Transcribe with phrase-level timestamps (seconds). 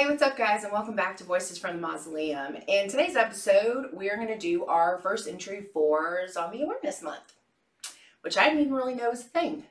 [0.00, 2.56] Hey, what's up, guys, and welcome back to Voices from the Mausoleum.
[2.66, 7.34] In today's episode, we are going to do our first entry for Zombie Awareness Month,
[8.22, 9.64] which I didn't even really know was a thing.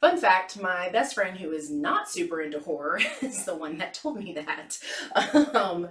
[0.00, 3.94] Fun fact my best friend, who is not super into horror, is the one that
[3.94, 4.80] told me that.
[5.54, 5.90] Um,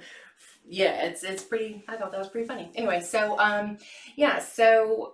[0.68, 1.86] yeah, it's it's pretty.
[1.88, 2.70] I thought that was pretty funny.
[2.76, 3.78] Anyway, so um,
[4.18, 5.14] yeah, so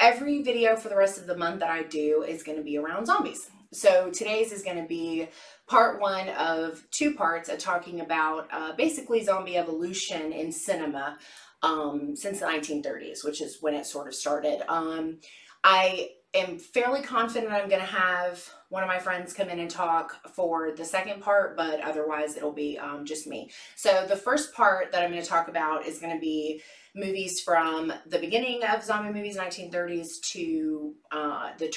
[0.00, 2.78] every video for the rest of the month that I do is going to be
[2.78, 3.50] around zombies.
[3.72, 5.28] So today's is going to be
[5.68, 11.18] part one of two parts of talking about uh, basically zombie evolution in cinema
[11.62, 14.62] um, since the 1930s, which is when it sort of started.
[14.68, 15.18] Um,
[15.62, 19.70] I am fairly confident I'm going to have one of my friends come in and
[19.70, 23.50] talk for the second part, but otherwise it'll be um, just me.
[23.76, 26.60] So the first part that I'm going to talk about is going to be
[26.94, 31.68] movies from the beginning of zombie movies, 1930s, to uh, the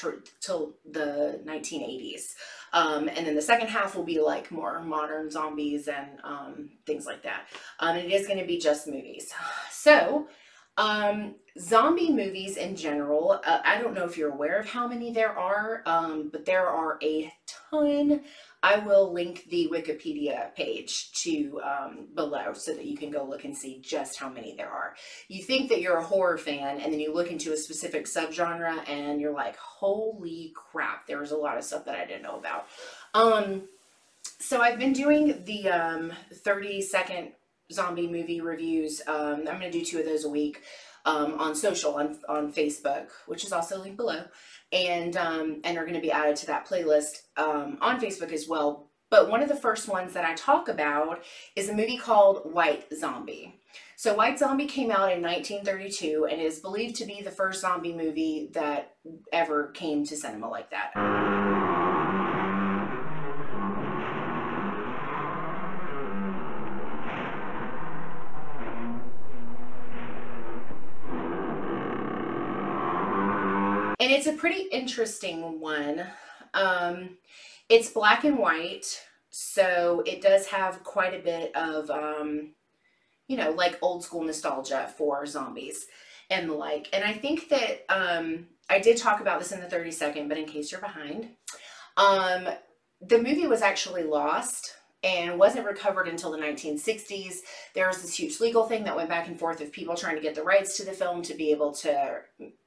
[0.42, 2.34] till the 1980s.
[2.74, 7.06] Um, and then the second half will be like more modern zombies and um, things
[7.06, 7.48] like that.
[7.80, 9.32] Um, and it is going to be just movies.
[9.72, 10.28] So,
[10.78, 15.12] um, zombie movies in general, uh, I don't know if you're aware of how many
[15.12, 17.32] there are, um, but there are a
[18.64, 23.44] I will link the Wikipedia page to um, below so that you can go look
[23.44, 24.96] and see just how many there are.
[25.28, 28.90] You think that you're a horror fan and then you look into a specific subgenre
[28.90, 32.68] and you're like, holy crap, there's a lot of stuff that I didn't know about.
[33.14, 33.64] Um,
[34.40, 37.34] so I've been doing the um, 30 second
[37.70, 39.02] zombie movie reviews.
[39.08, 40.62] Um, I'm going to do two of those a week
[41.06, 44.24] um, on social, on, on Facebook, which is also linked below
[44.74, 48.48] and um, and are going to be added to that playlist um, on Facebook as
[48.48, 48.90] well.
[49.10, 51.24] But one of the first ones that I talk about
[51.56, 53.60] is a movie called White Zombie.
[53.96, 57.94] So White Zombie came out in 1932 and is believed to be the first zombie
[57.94, 58.96] movie that
[59.32, 61.43] ever came to cinema like that.
[74.26, 76.08] It's a pretty interesting one.
[76.54, 77.18] Um,
[77.68, 82.54] it's black and white, so it does have quite a bit of, um,
[83.28, 85.88] you know, like old school nostalgia for zombies
[86.30, 86.88] and the like.
[86.94, 90.38] And I think that um, I did talk about this in the 30 second, but
[90.38, 91.32] in case you're behind,
[91.98, 92.48] um,
[93.02, 97.40] the movie was actually lost and wasn't recovered until the 1960s.
[97.76, 100.22] There was this huge legal thing that went back and forth of people trying to
[100.22, 102.22] get the rights to the film to be able to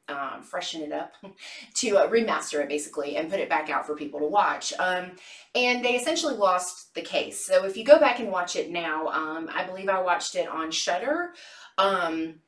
[0.09, 1.13] um, freshen it up,
[1.75, 4.73] to uh, remaster it basically and put it back out for people to watch.
[4.79, 5.13] Um,
[5.55, 7.45] and they essentially lost the case.
[7.45, 10.49] So if you go back and watch it now, um, I believe I watched it
[10.49, 11.33] on Shudder.
[11.79, 12.41] Um,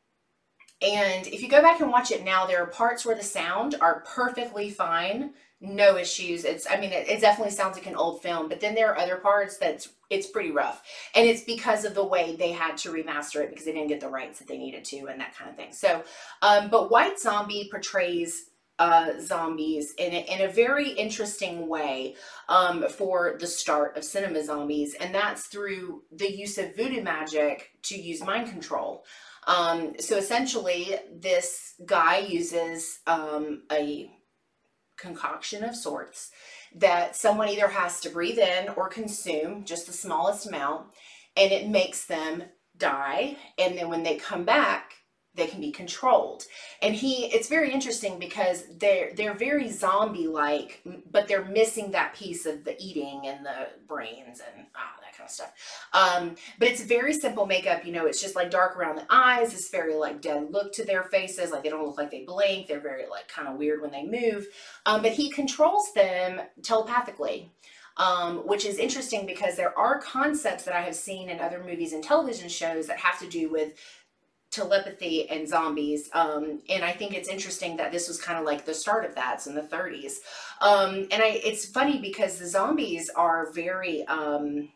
[0.80, 3.74] and if you go back and watch it now, there are parts where the sound
[3.80, 6.44] are perfectly fine no issues.
[6.44, 8.98] It's, I mean, it, it, definitely sounds like an old film, but then there are
[8.98, 10.82] other parts that's, it's pretty rough.
[11.14, 14.00] And it's because of the way they had to remaster it because they didn't get
[14.00, 15.72] the rights that they needed to and that kind of thing.
[15.72, 16.04] So,
[16.42, 22.14] um, but White Zombie portrays uh, zombies in a, in a very interesting way
[22.48, 27.70] um, for the start of cinema zombies, and that's through the use of voodoo magic
[27.82, 29.04] to use mind control.
[29.48, 34.10] Um, so essentially, this guy uses um, a
[34.98, 36.30] concoction of sorts
[36.74, 40.86] that someone either has to breathe in or consume just the smallest amount
[41.36, 42.42] and it makes them
[42.76, 43.36] die.
[43.58, 44.92] And then when they come back
[45.38, 46.44] they can be controlled.
[46.82, 52.14] And he it's very interesting because they're they're very zombie like but they're missing that
[52.14, 55.52] piece of the eating and the brains and ah, that kind of stuff.
[55.92, 59.54] Um, but it's very simple makeup you know it's just like dark around the eyes
[59.54, 62.66] it's very like dead look to their faces like they don't look like they blink
[62.66, 64.46] they're very like kind of weird when they move.
[64.84, 67.52] Um, but he controls them telepathically
[67.98, 71.92] um, which is interesting because there are concepts that I have seen in other movies
[71.92, 73.74] and television shows that have to do with
[74.50, 76.08] telepathy and zombies.
[76.12, 79.14] Um, and I think it's interesting that this was kind of like the start of
[79.14, 79.34] that.
[79.34, 80.14] It's in the 30s.
[80.60, 84.70] Um, and I, it's funny because the zombies are very, um,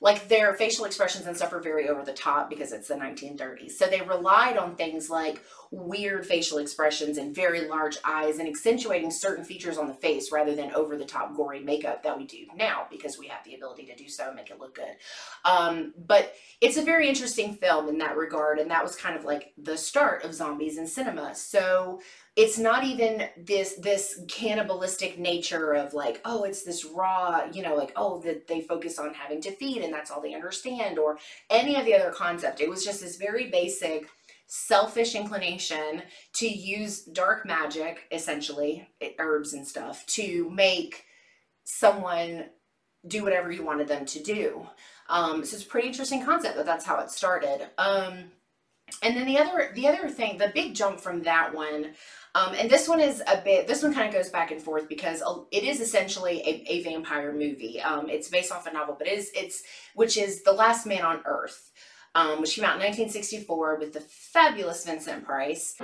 [0.00, 3.72] like their facial expressions and stuff are very over the top because it's the 1930s.
[3.72, 9.10] So they relied on things like weird facial expressions and very large eyes and accentuating
[9.10, 12.46] certain features on the face rather than over the top gory makeup that we do
[12.54, 14.96] now because we have the ability to do so and make it look good.
[15.44, 19.24] Um, but it's a very interesting film in that regard and that was kind of
[19.24, 21.34] like the start of zombies in cinema.
[21.34, 22.00] So
[22.36, 27.74] it's not even this this cannibalistic nature of like oh it's this raw you know
[27.74, 31.18] like oh that they focus on having to feed and that's all they understand or
[31.50, 34.08] any of the other concept it was just this very basic
[34.46, 36.02] selfish inclination
[36.34, 38.88] to use dark magic, essentially,
[39.18, 41.04] herbs and stuff, to make
[41.64, 42.46] someone
[43.06, 44.66] do whatever you wanted them to do.
[45.08, 47.68] Um, so it's a pretty interesting concept that that's how it started.
[47.78, 48.30] Um,
[49.02, 51.94] and then the other the other thing, the big jump from that one,
[52.36, 53.66] um, and this one is a bit.
[53.66, 57.32] This one kind of goes back and forth because it is essentially a, a vampire
[57.32, 57.80] movie.
[57.80, 59.62] Um, it's based off a novel, but it is it's
[59.94, 61.72] which is The Last Man on Earth,
[62.14, 65.76] um, which came out in 1964 with the fabulous Vincent Price.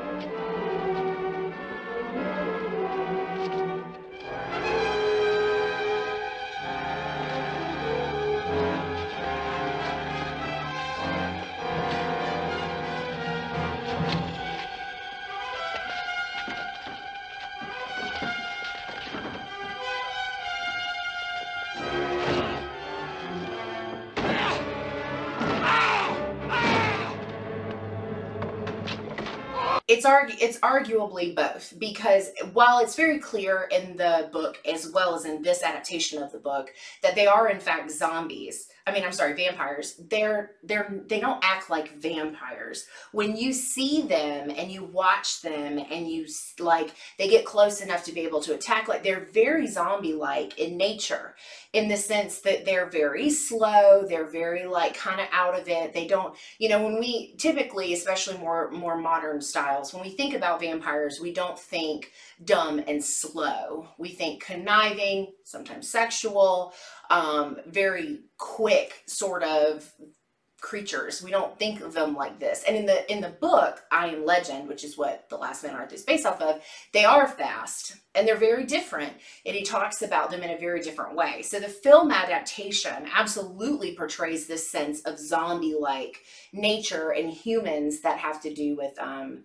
[29.93, 35.15] It's argu- it's arguably both because while it's very clear in the book as well
[35.15, 36.73] as in this adaptation of the book
[37.03, 40.01] that they are in fact zombies I mean, I'm sorry, vampires.
[40.11, 42.87] They're they're they don't act like vampires.
[43.13, 46.27] When you see them and you watch them and you
[46.59, 50.77] like they get close enough to be able to attack like they're very zombie-like in
[50.77, 51.37] nature
[51.73, 55.93] in the sense that they're very slow, they're very like kind of out of it.
[55.93, 60.35] They don't, you know, when we typically, especially more more modern styles, when we think
[60.35, 62.11] about vampires, we don't think
[62.45, 63.89] dumb and slow.
[63.99, 66.75] We think conniving, sometimes sexual,
[67.11, 69.93] um, very quick sort of
[70.63, 71.23] creatures.
[71.23, 72.63] We don't think of them like this.
[72.67, 75.75] And in the in the book, I Am Legend, which is what The Last Man
[75.75, 76.63] on Earth is based off of,
[76.93, 79.13] they are fast and they're very different.
[79.45, 81.43] And he talks about them in a very different way.
[81.43, 86.19] So the film adaptation absolutely portrays this sense of zombie-like
[86.53, 89.45] nature and humans that have to do with um,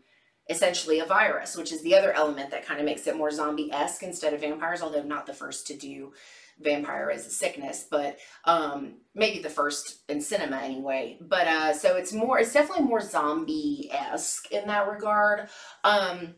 [0.49, 4.03] essentially a virus, which is the other element that kind of makes it more zombie-esque
[4.03, 6.13] instead of vampires, although not the first to do
[6.59, 11.17] vampire as a sickness, but um, maybe the first in cinema anyway.
[11.21, 15.49] But uh, so it's more, it's definitely more zombie esque in that regard.
[15.83, 16.35] Um,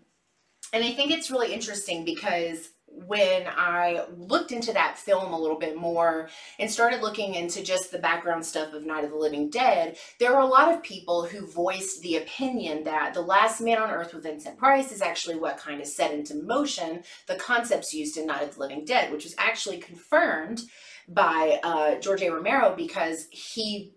[0.73, 5.57] and I think it's really interesting because when I looked into that film a little
[5.57, 9.49] bit more and started looking into just the background stuff of Night of the Living
[9.49, 13.77] Dead, there were a lot of people who voiced the opinion that The Last Man
[13.77, 17.93] on Earth with Vincent Price is actually what kind of set into motion the concepts
[17.93, 20.61] used in Night of the Living Dead, which was actually confirmed
[21.07, 22.29] by uh, George A.
[22.29, 23.93] Romero because he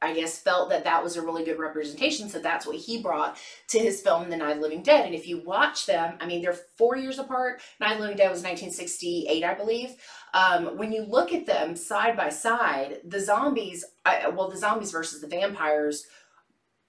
[0.00, 2.28] I guess, felt that that was a really good representation.
[2.28, 3.36] So that's what he brought
[3.68, 5.04] to his film, The Night of the Living Dead.
[5.04, 7.60] And if you watch them, I mean, they're four years apart.
[7.80, 9.96] Night of the Living Dead was 1968, I believe.
[10.34, 14.92] Um, when you look at them side by side, the zombies, uh, well, the zombies
[14.92, 16.06] versus the vampires,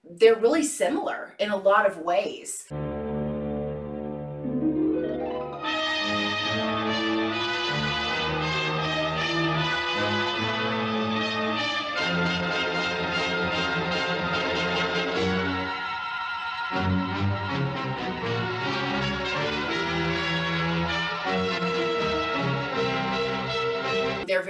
[0.04, 2.66] they're really similar in a lot of ways.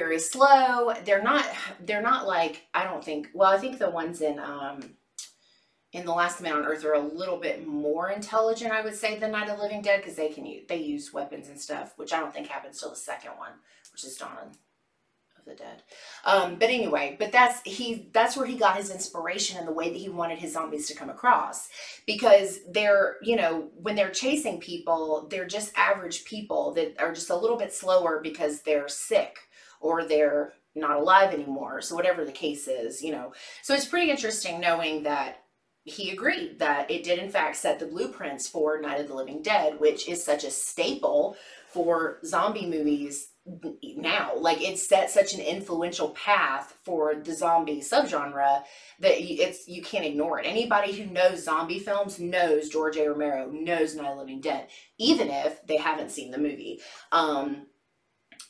[0.00, 0.95] Very slow.
[1.04, 1.47] They're not
[1.85, 4.80] they're not like I don't think well I think the ones in um
[5.92, 9.19] in the Last Man on Earth are a little bit more intelligent I would say
[9.19, 11.92] than Night of the Living Dead because they can use, they use weapons and stuff
[11.97, 13.52] which I don't think happens till the second one
[13.92, 14.52] which is Dawn
[15.38, 15.83] of the Dead.
[16.25, 19.90] Um, but anyway, but that's he that's where he got his inspiration and the way
[19.90, 21.69] that he wanted his zombies to come across
[22.07, 27.28] because they're you know when they're chasing people they're just average people that are just
[27.28, 29.37] a little bit slower because they're sick
[29.80, 31.80] or they're not alive anymore.
[31.80, 33.32] So whatever the case is, you know.
[33.62, 35.42] So it's pretty interesting knowing that
[35.84, 39.42] he agreed that it did in fact set the blueprints for Night of the Living
[39.42, 41.37] Dead, which is such a staple
[41.72, 43.28] for zombie movies
[43.96, 44.32] now.
[44.37, 48.62] Like it set such an influential path for the zombie subgenre
[49.00, 50.46] that it's you can't ignore it.
[50.46, 53.08] Anybody who knows zombie films knows George A.
[53.08, 54.68] Romero, knows Night of the Living Dead,
[54.99, 56.80] even if they haven't seen the movie.
[57.12, 57.66] Um,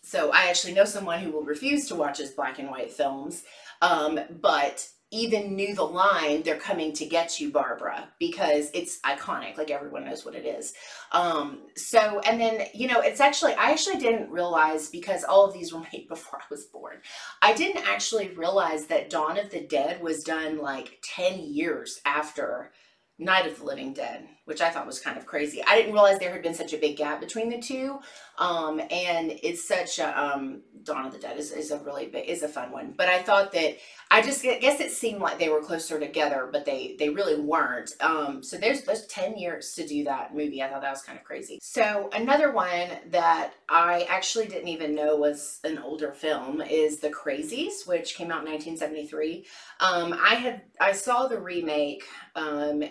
[0.02, 3.44] so I actually know someone who will refuse to watch his black and white films,
[3.82, 9.58] um, but even knew the line, they're coming to get you, Barbara, because it's iconic.
[9.58, 10.72] Like everyone knows what it is.
[11.10, 15.52] Um, so, and then, you know, it's actually, I actually didn't realize because all of
[15.52, 16.98] these were made before I was born.
[17.42, 22.70] I didn't actually realize that Dawn of the Dead was done like 10 years after
[23.18, 25.62] Night of the Living Dead, which I thought was kind of crazy.
[25.62, 27.98] I didn't realize there had been such a big gap between the two.
[28.40, 32.28] Um, and it's such a um, Dawn of the Dead is, is a really big
[32.28, 32.94] is a fun one.
[32.96, 33.76] But I thought that
[34.10, 37.92] I just guess it seemed like they were closer together, but they they really weren't.
[38.00, 40.62] Um, so there's there's ten years to do that movie.
[40.62, 41.58] I thought that was kind of crazy.
[41.62, 47.10] So another one that I actually didn't even know was an older film is The
[47.10, 49.46] Crazies, which came out in 1973.
[49.80, 52.04] Um, I had I saw the remake
[52.34, 52.82] um,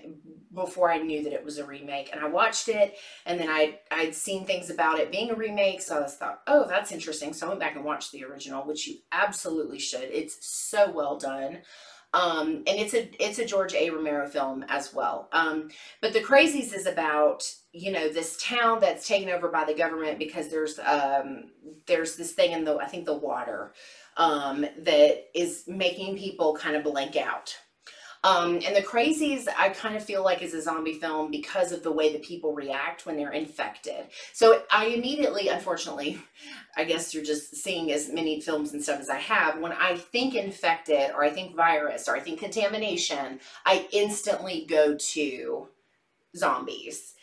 [0.53, 3.79] before I knew that it was a remake, and I watched it, and then I
[3.91, 7.33] I'd seen things about it being a remake, so I thought, oh, that's interesting.
[7.33, 10.03] So I went back and watched the original, which you absolutely should.
[10.03, 11.59] It's so well done.
[12.13, 13.89] Um, and it's a it's a George A.
[13.91, 15.29] Romero film as well.
[15.31, 15.69] Um,
[16.01, 20.17] but the Crazies is about you know this town that's taken over by the government
[20.17, 21.51] because there's um,
[21.85, 23.73] there's this thing in the I think the water
[24.17, 27.55] um, that is making people kind of blank out
[28.23, 31.83] um, and the Crazies, I kind of feel like is a zombie film because of
[31.83, 34.07] the way the people react when they're infected.
[34.33, 36.19] So I immediately, unfortunately,
[36.75, 39.95] I guess you're just seeing as many films and stuff as I have, when I
[39.95, 45.69] think infected or I think virus or I think contamination, I instantly go to
[46.35, 47.15] zombies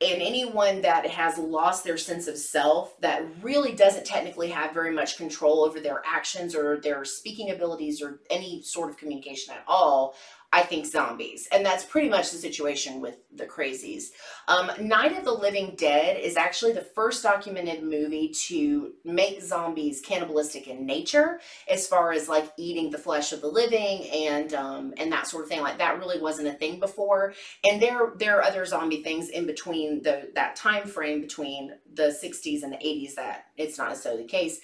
[0.00, 4.92] and anyone that has lost their sense of self that really doesn't technically have very
[4.92, 9.64] much control over their actions or their speaking abilities or any sort of communication at
[9.66, 10.14] all
[10.50, 11.46] I think zombies.
[11.52, 14.04] And that's pretty much the situation with the crazies.
[14.46, 20.00] Um, Night of the Living Dead is actually the first documented movie to make zombies
[20.00, 24.94] cannibalistic in nature, as far as like eating the flesh of the living and um,
[24.96, 25.60] and that sort of thing.
[25.60, 27.34] Like that really wasn't a thing before.
[27.68, 32.04] And there there are other zombie things in between the that time frame between the
[32.04, 34.60] 60s and the 80s that it's not necessarily the case.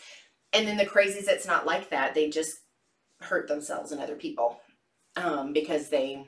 [0.55, 2.15] And then the crazies, it's not like that.
[2.15, 2.57] They just
[3.21, 4.61] hurt themselves and other people
[5.17, 6.27] um, because they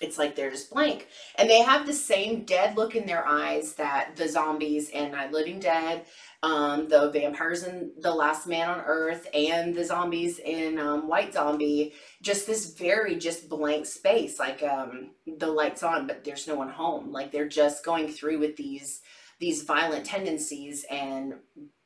[0.00, 1.06] it's like they're just blank
[1.36, 5.32] and they have the same dead look in their eyes that the zombies in Night
[5.32, 6.04] Living Dead,
[6.42, 11.34] um, the vampires in The Last Man on Earth, and the zombies in um, White
[11.34, 11.94] Zombie.
[12.20, 16.70] Just this very just blank space, like um, the lights on, but there's no one
[16.70, 17.12] home.
[17.12, 19.00] Like they're just going through with these
[19.38, 21.34] these violent tendencies, and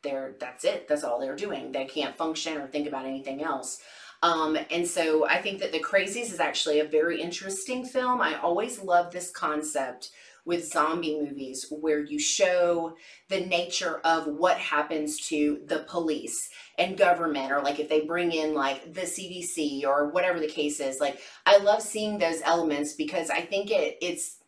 [0.03, 0.89] they're that's it.
[0.89, 1.73] That's all they're doing.
[1.73, 3.81] They can't function or think about anything else.
[4.23, 8.21] Um, and so I think that The Crazies is actually a very interesting film.
[8.21, 10.11] I always love this concept
[10.47, 12.95] with zombie movies where you show
[13.29, 18.31] the nature of what happens to the police and government or like if they bring
[18.33, 22.93] in like the CDC or whatever the case is like I love seeing those elements
[22.93, 24.39] because I think it it's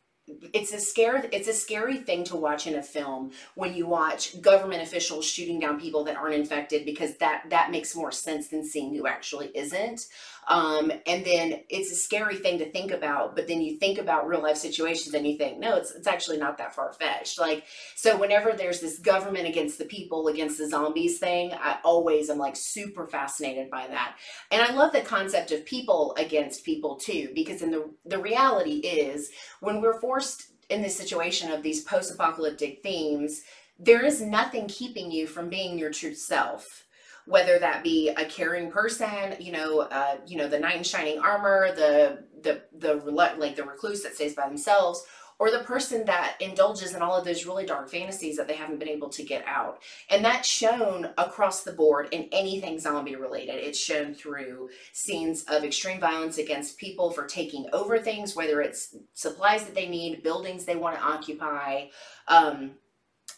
[0.53, 4.41] it's a scare it's a scary thing to watch in a film when you watch
[4.41, 8.65] government officials shooting down people that aren't infected because that that makes more sense than
[8.65, 10.09] seeing who actually isn't
[10.49, 14.27] um, and then it's a scary thing to think about but then you think about
[14.27, 17.39] real life situations and you think no it's, it's actually not that far-fetched.
[17.39, 17.65] Like
[17.95, 22.39] so whenever there's this government against the people against the zombies thing i always am
[22.39, 24.17] like super fascinated by that.
[24.51, 28.79] And i love the concept of people against people too because in the the reality
[28.79, 33.43] is when we're forced in this situation of these post-apocalyptic themes
[33.79, 36.85] there is nothing keeping you from being your true self
[37.29, 41.19] whether that be a caring person, you know, uh, you know, the knight in shining
[41.19, 45.05] armor, the the the like the recluse that stays by themselves,
[45.39, 48.79] or the person that indulges in all of those really dark fantasies that they haven't
[48.79, 49.83] been able to get out.
[50.09, 53.57] And that's shown across the board in anything zombie related.
[53.57, 58.97] It's shown through scenes of extreme violence against people for taking over things, whether it's
[59.13, 61.89] supplies that they need, buildings they want to occupy.
[62.27, 62.73] Um,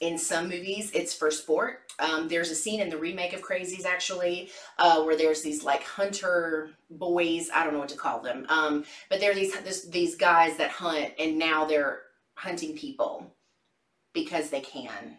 [0.01, 1.81] in some movies, it's for sport.
[1.99, 5.83] Um, there's a scene in the remake of Crazies actually, uh, where there's these like
[5.83, 7.51] hunter boys.
[7.55, 10.71] I don't know what to call them, um, but they're these this, these guys that
[10.71, 12.01] hunt, and now they're
[12.35, 13.35] hunting people
[14.15, 15.19] because they can.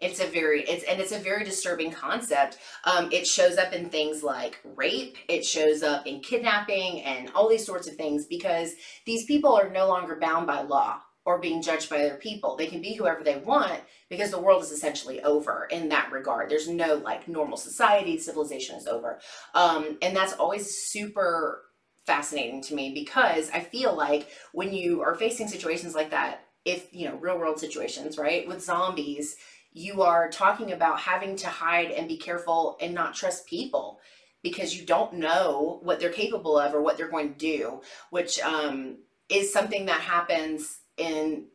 [0.00, 2.58] It's a very it's and it's a very disturbing concept.
[2.84, 5.18] Um, it shows up in things like rape.
[5.28, 9.68] It shows up in kidnapping and all these sorts of things because these people are
[9.68, 12.56] no longer bound by law or being judged by other people.
[12.56, 16.50] They can be whoever they want because the world is essentially over in that regard.
[16.50, 19.20] There's no like normal society, civilization is over.
[19.54, 21.62] Um, and that's always super
[22.06, 26.92] fascinating to me because I feel like when you are facing situations like that, if
[26.92, 29.36] you know, real world situations, right, with zombies,
[29.72, 34.00] you are talking about having to hide and be careful and not trust people
[34.42, 38.40] because you don't know what they're capable of or what they're going to do, which
[38.40, 38.96] um,
[39.28, 41.46] is something that happens in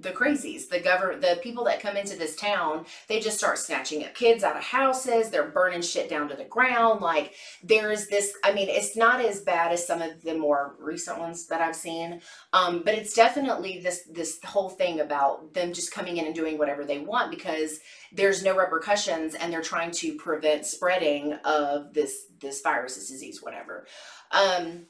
[0.00, 4.04] the crazies, the government, the people that come into this town, they just start snatching
[4.04, 5.30] up kids out of houses.
[5.30, 7.00] They're burning shit down to the ground.
[7.00, 11.18] Like there's this, I mean, it's not as bad as some of the more recent
[11.18, 12.20] ones that I've seen.
[12.52, 16.58] Um, but it's definitely this, this whole thing about them just coming in and doing
[16.58, 17.80] whatever they want because
[18.12, 23.42] there's no repercussions and they're trying to prevent spreading of this, this virus, this disease,
[23.42, 23.86] whatever.
[24.30, 24.86] Um,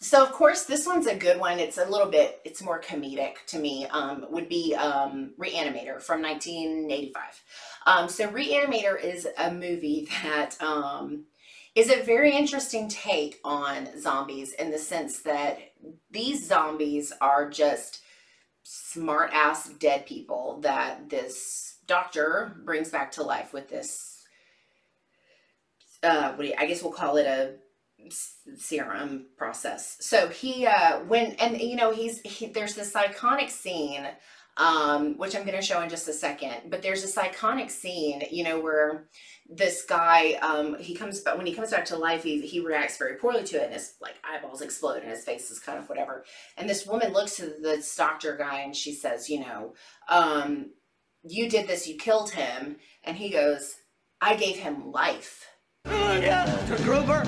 [0.00, 1.58] so of course this one's a good one.
[1.58, 6.22] It's a little bit it's more comedic to me um, would be um, reanimator from
[6.22, 7.22] 1985
[7.86, 11.24] um, so reanimator is a movie that um,
[11.74, 15.58] is a very interesting take on zombies in the sense that
[16.10, 18.02] these zombies are just
[18.62, 24.24] smart ass dead people that this doctor brings back to life with this
[26.02, 27.54] uh, what do you, I guess we'll call it a
[28.10, 29.96] serum process.
[30.00, 34.06] So he uh when and you know he's he, there's this iconic scene
[34.56, 38.22] um which I'm going to show in just a second, but there's this iconic scene,
[38.30, 39.08] you know, where
[39.48, 42.96] this guy um he comes but when he comes back to life he he reacts
[42.96, 45.88] very poorly to it and his like eyeballs explode and his face is kind of
[45.88, 46.24] whatever.
[46.56, 49.74] And this woman looks to the doctor guy and she says, you know,
[50.08, 50.70] um
[51.28, 53.74] you did this, you killed him and he goes,
[54.20, 55.46] I gave him life.
[55.86, 57.22] To Gruber.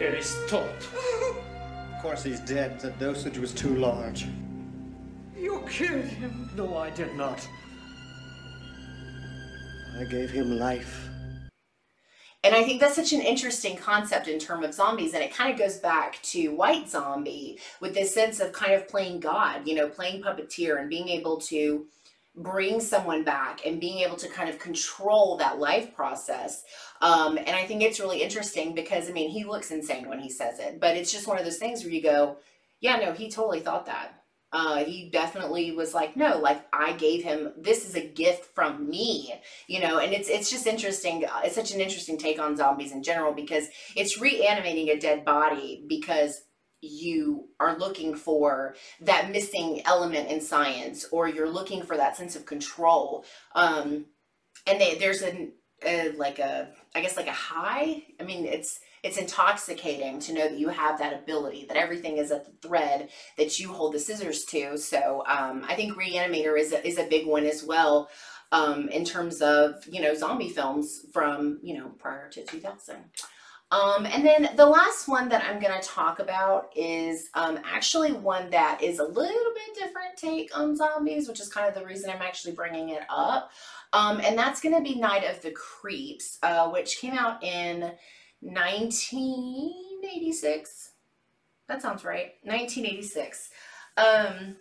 [0.00, 0.62] It is taught.
[0.62, 2.78] Of course he's dead.
[2.78, 4.26] The dosage was too large.
[5.36, 6.50] You killed him.
[6.54, 7.48] No, I did not.
[9.98, 11.08] I gave him life.
[12.44, 15.14] And I think that's such an interesting concept in terms of zombies.
[15.14, 18.86] And it kind of goes back to White Zombie with this sense of kind of
[18.86, 21.86] playing God, you know, playing puppeteer and being able to
[22.36, 26.64] bring someone back and being able to kind of control that life process.
[27.00, 30.28] Um, and I think it's really interesting because, I mean, he looks insane when he
[30.28, 32.36] says it, but it's just one of those things where you go,
[32.80, 34.23] yeah, no, he totally thought that
[34.54, 38.88] uh, he definitely was like, no, like I gave him, this is a gift from
[38.88, 39.34] me,
[39.66, 41.24] you know, and it's, it's just interesting.
[41.24, 45.24] Uh, it's such an interesting take on zombies in general because it's reanimating a dead
[45.24, 46.40] body because
[46.80, 52.36] you are looking for that missing element in science or you're looking for that sense
[52.36, 53.24] of control.
[53.56, 54.06] Um,
[54.68, 55.48] and they, there's a,
[55.86, 60.48] a, like a, I guess like a high, I mean, it's, it's intoxicating to know
[60.48, 63.98] that you have that ability, that everything is at the thread that you hold the
[63.98, 64.78] scissors to.
[64.78, 68.08] So um, I think Reanimator is a, is a big one as well
[68.50, 72.96] um, in terms of, you know, zombie films from, you know, prior to 2000.
[73.70, 78.12] Um, and then the last one that I'm going to talk about is um, actually
[78.12, 81.84] one that is a little bit different take on zombies, which is kind of the
[81.84, 83.50] reason I'm actually bringing it up.
[83.94, 87.92] Um, and that's going to be Night of the Creeps, uh, which came out in
[88.40, 90.90] 1986.
[91.68, 92.32] That sounds right.
[92.42, 93.50] 1986.
[93.96, 94.56] Um,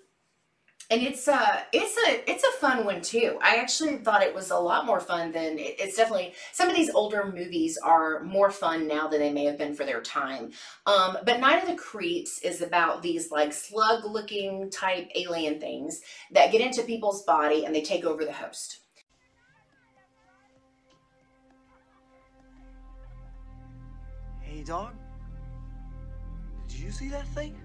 [0.90, 4.52] and it's uh it's a it's a fun one too i actually thought it was
[4.52, 8.52] a lot more fun than it, it's definitely some of these older movies are more
[8.52, 10.52] fun now than they may have been for their time
[10.86, 16.02] um but night of the creeps is about these like slug looking type alien things
[16.32, 18.83] that get into people's body and they take over the host
[24.64, 24.94] Dog.
[26.68, 27.56] Did you see that thing?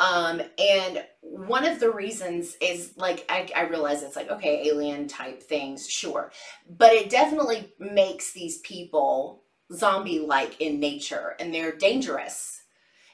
[0.00, 5.08] Um, and one of the reasons is like, I, I realize it's like, okay, alien
[5.08, 6.30] type things, sure.
[6.68, 12.57] But it definitely makes these people zombie like in nature and they're dangerous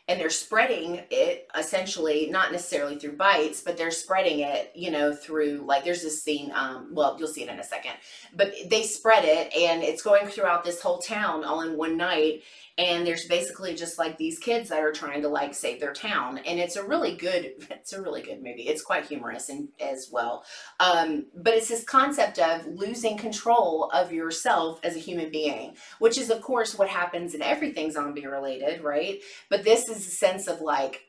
[0.06, 5.14] and they're spreading it essentially not necessarily through bites but they're spreading it you know
[5.14, 7.92] through like there's this scene um well you'll see it in a second
[8.36, 12.42] but they spread it and it's going throughout this whole town all in one night
[12.76, 16.38] and there's basically just like these kids that are trying to like save their town.
[16.38, 18.62] And it's a really good it's a really good movie.
[18.62, 20.44] It's quite humorous and as well.
[20.80, 26.18] Um, but it's this concept of losing control of yourself as a human being which
[26.18, 29.20] is of course what happens in everything zombie related right?
[29.50, 31.02] But this is a sense of like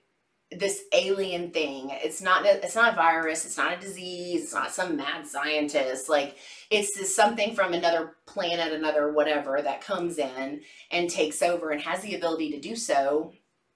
[0.51, 1.89] this alien thing.
[1.91, 5.25] It's not a, it's not a virus, it's not a disease, it's not some mad
[5.25, 6.07] scientist.
[6.07, 6.37] Like
[6.69, 11.81] it's just something from another planet, another whatever that comes in and takes over and
[11.81, 13.33] has the ability to do so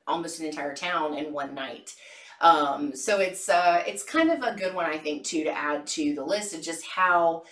[0.09, 1.95] almost an entire town in one night.
[2.41, 5.85] Um, so it's uh, it's kind of a good one, I think, too, to add
[5.87, 7.43] to the list of just how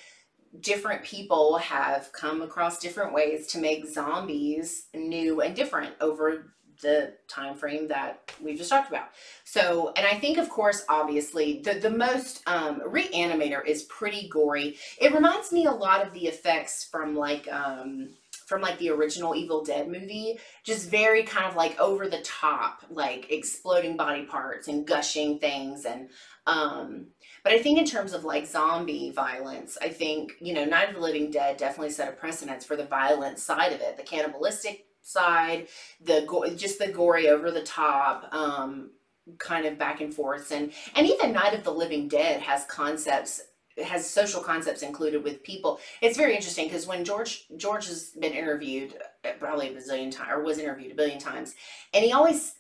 [0.61, 7.13] different people have come across different ways to make zombies new and different over the
[7.27, 9.09] time frame that we've just talked about.
[9.43, 14.77] So, and I think, of course, obviously, the the most um, Reanimator is pretty gory.
[14.99, 18.09] It reminds me a lot of the effects from like um,
[18.47, 22.81] from like the original Evil Dead movie, just very kind of like over the top,
[22.89, 26.09] like exploding body parts and gushing things and
[26.45, 27.07] um
[27.43, 30.95] but I think in terms of like zombie violence, I think, you know, Night of
[30.95, 34.86] the Living Dead definitely set a precedence for the violent side of it, the cannibalistic
[35.07, 35.67] side,
[36.01, 38.91] the go- just the gory over the top, um,
[39.37, 43.41] kind of back and forth, and and even Night of the Living Dead has concepts
[43.83, 45.79] has social concepts included with people.
[46.01, 50.31] It's very interesting because when George George has been interviewed uh, probably a bazillion times
[50.31, 51.55] or was interviewed a billion times,
[51.93, 52.55] and he always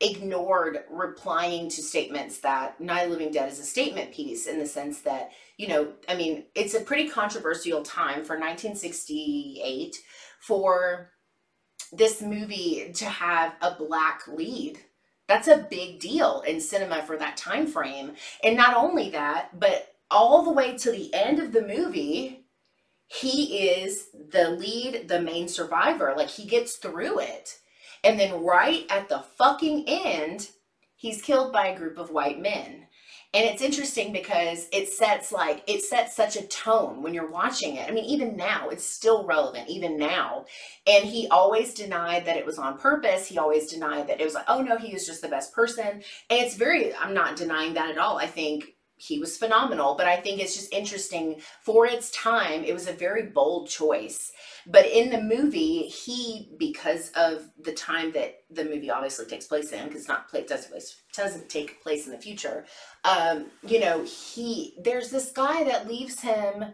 [0.00, 4.58] ignored replying to statements that Night of the Living Dead is a statement piece in
[4.58, 9.96] the sense that, you know, I mean, it's a pretty controversial time for 1968
[10.40, 11.10] for
[11.92, 14.78] this movie to have a black lead.
[15.28, 18.12] That's a big deal in cinema for that time frame.
[18.42, 22.46] And not only that, but all the way to the end of the movie,
[23.06, 26.14] he is the lead, the main survivor.
[26.16, 27.58] Like he gets through it.
[28.02, 30.50] And then right at the fucking end,
[30.96, 32.86] he's killed by a group of white men.
[33.32, 37.76] And it's interesting because it sets like it sets such a tone when you're watching
[37.76, 37.88] it.
[37.88, 40.46] I mean, even now, it's still relevant, even now.
[40.84, 43.26] And he always denied that it was on purpose.
[43.26, 45.86] He always denied that it was like, oh no, he was just the best person.
[45.86, 48.18] And it's very, I'm not denying that at all.
[48.18, 52.64] I think he was phenomenal, but I think it's just interesting for its time.
[52.64, 54.30] It was a very bold choice.
[54.66, 59.72] But in the movie, he, because of the time that the movie obviously takes place
[59.72, 60.74] in, because not play doesn't
[61.16, 62.66] doesn't take place in the future,
[63.04, 66.66] um, you know, he there's this guy that leaves him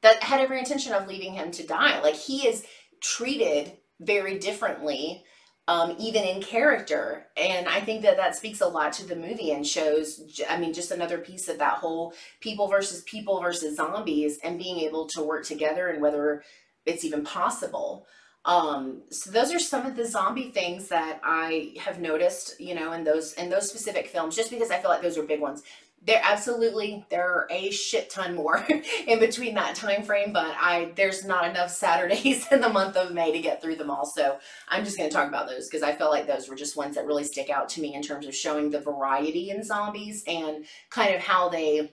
[0.00, 2.00] that had every intention of leaving him to die.
[2.00, 2.64] Like he is
[3.02, 5.24] treated very differently
[5.66, 7.26] um, even in character.
[7.36, 10.74] And I think that that speaks a lot to the movie and shows, I mean,
[10.74, 15.22] just another piece of that whole people versus people versus zombies and being able to
[15.22, 16.42] work together and whether
[16.84, 18.06] it's even possible.
[18.44, 22.92] Um, so those are some of the zombie things that I have noticed, you know,
[22.92, 25.62] in those in those specific films, just because I feel like those are big ones
[26.06, 28.66] there absolutely there are a shit ton more
[29.06, 33.12] in between that time frame but i there's not enough saturdays in the month of
[33.12, 34.04] may to get through them all.
[34.04, 34.38] So
[34.68, 36.94] i'm just going to talk about those because i felt like those were just ones
[36.96, 40.64] that really stick out to me in terms of showing the variety in zombies and
[40.90, 41.92] kind of how they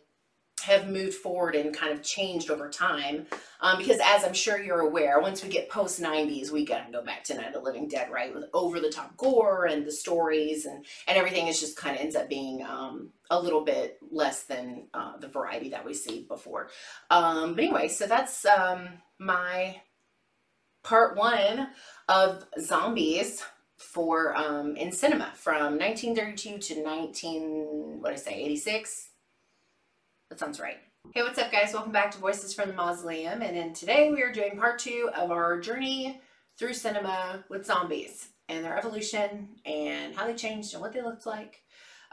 [0.63, 3.25] have moved forward and kind of changed over time.
[3.59, 7.03] Um, because as I'm sure you're aware, once we get post 90s, we gotta go
[7.03, 8.33] back to Night of the Living Dead, right?
[8.33, 12.01] With over the top gore and the stories and, and everything is just kind of
[12.01, 16.25] ends up being um, a little bit less than uh, the variety that we see
[16.27, 16.69] before.
[17.09, 19.81] Um, but anyway, so that's um, my
[20.83, 21.69] part one
[22.09, 23.43] of zombies
[23.77, 29.10] for um, in cinema from 1932 to 19, what did I say, 86?
[30.31, 30.77] That sounds right.
[31.13, 31.73] Hey, what's up guys?
[31.73, 33.41] Welcome back to Voices from the Mausoleum.
[33.41, 36.21] And then today we are doing part two of our journey
[36.57, 41.25] through cinema with zombies and their evolution and how they changed and what they looked
[41.25, 41.63] like.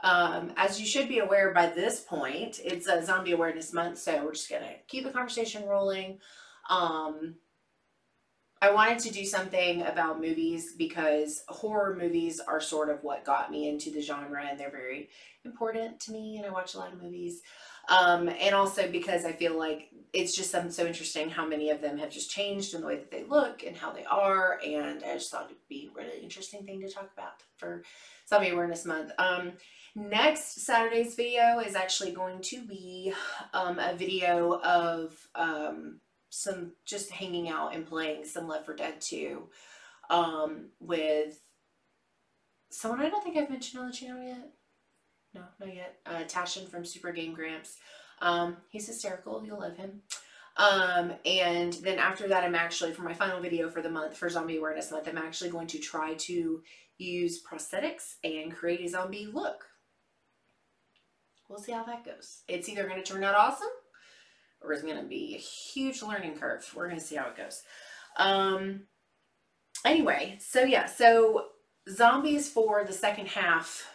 [0.01, 4.21] Um, as you should be aware by this point, it's a zombie awareness month, so
[4.25, 6.19] we're just gonna keep the conversation rolling.
[6.69, 7.35] Um,
[8.61, 13.49] I wanted to do something about movies because horror movies are sort of what got
[13.49, 15.09] me into the genre and they're very
[15.45, 17.41] important to me and I watch a lot of movies.
[17.87, 21.79] Um, and also because I feel like it's just something so interesting how many of
[21.79, 24.59] them have just changed in the way that they look and how they are.
[24.65, 27.83] And I just thought it'd be a really interesting thing to talk about for
[28.27, 29.11] Zombie Awareness Month.
[29.17, 29.53] Um,
[29.95, 33.13] next Saturday's video is actually going to be
[33.53, 39.01] um, a video of um, some just hanging out and playing some Left 4 Dead
[39.01, 39.47] 2
[40.09, 41.41] um, with
[42.69, 44.49] someone I don't think I've mentioned on the channel yet.
[45.33, 45.97] No, not yet.
[46.05, 47.77] Uh, Tashin from Super Game Gramps.
[48.21, 49.43] Um, he's hysterical.
[49.45, 50.01] You'll love him.
[50.57, 54.27] Um, and then after that, I'm actually, for my final video for the month, for
[54.27, 56.61] Zombie Awareness Month, I'm actually going to try to
[56.97, 59.65] use prosthetics and create a zombie look.
[61.47, 62.41] We'll see how that goes.
[62.47, 63.69] It's either going to turn out awesome
[64.61, 66.69] or it's going to be a huge learning curve.
[66.75, 67.63] We're going to see how it goes.
[68.17, 68.81] Um,
[69.85, 71.45] anyway, so yeah, so
[71.89, 73.87] zombies for the second half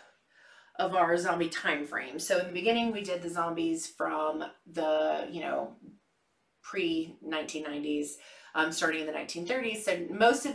[0.78, 2.18] of our zombie time frame.
[2.18, 5.76] So in the beginning, we did the zombies from the, you know,
[6.62, 8.14] pre 1990s,
[8.54, 9.82] um, starting in the 1930s.
[9.82, 10.54] So most of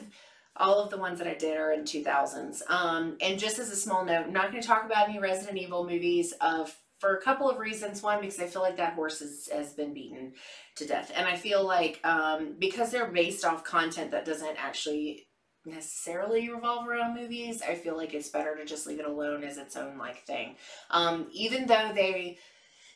[0.58, 2.70] all of the ones that I did are in 2000s.
[2.70, 5.58] Um, and just as a small note, I'm not going to talk about any Resident
[5.58, 8.04] Evil movies of for a couple of reasons.
[8.04, 10.34] One, because I feel like that horse has, has been beaten
[10.76, 11.12] to death.
[11.16, 15.28] And I feel like um, because they're based off content that doesn't actually
[15.66, 19.58] necessarily revolve around movies, I feel like it's better to just leave it alone as
[19.58, 20.56] its own like thing.
[20.90, 22.38] Um, even though they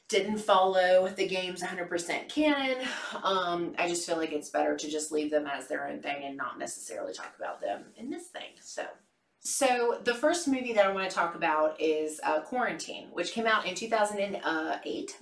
[0.09, 2.85] didn't follow the game's 100% canon,
[3.23, 6.23] um, I just feel like it's better to just leave them as their own thing
[6.23, 8.51] and not necessarily talk about them in this thing.
[8.61, 8.83] So.
[9.43, 13.45] So the first movie that I want to talk about is uh, Quarantine, which came
[13.45, 15.17] out in 2008.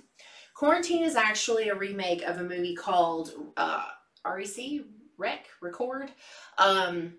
[0.54, 3.84] Quarantine is actually a remake of a movie called uh,
[4.24, 4.82] REC,
[5.18, 6.12] Rec, Record.
[6.56, 7.14] Um,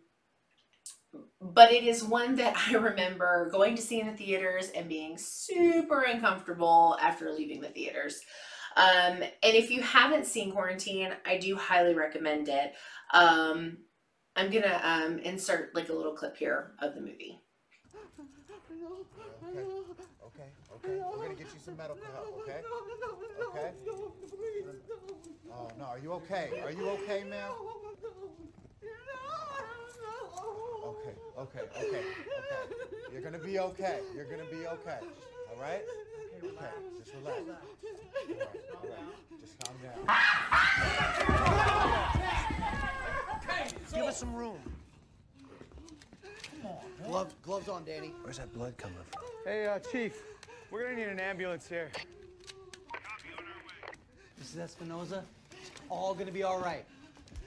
[1.42, 5.18] but it is one that I remember going to see in the theaters and being
[5.18, 8.22] super uncomfortable after leaving the theaters.
[8.78, 12.74] Um, and if you haven't seen Quarantine, I do highly recommend it.
[13.14, 13.80] Um,
[14.36, 17.40] I'm gonna um, insert like a little clip here of the movie.
[19.46, 19.60] Okay,
[20.26, 21.02] okay, okay.
[21.12, 22.62] We're gonna get you some medical help, okay?
[23.50, 23.72] Okay?
[25.52, 26.50] Oh, no, are you okay?
[26.64, 27.52] Are you okay, ma'am?
[30.84, 32.04] Okay, okay, okay, okay.
[33.12, 34.00] You're gonna be okay.
[34.16, 35.00] You're gonna be okay.
[35.52, 35.84] All right?
[36.44, 37.38] Okay, just relax.
[37.38, 37.58] All right,
[38.74, 39.06] all right.
[39.42, 39.78] Just calm
[42.08, 42.20] down.
[43.94, 44.58] Give us some room.
[46.24, 47.10] Come on.
[47.10, 48.12] Gloves, gloves on, Danny.
[48.24, 49.24] Where's that blood coming from?
[49.46, 50.24] Hey, uh, Chief,
[50.72, 51.90] we're gonna need an ambulance here.
[54.42, 54.68] Mrs.
[54.68, 55.22] Espinoza,
[55.52, 56.86] it's all gonna be all right.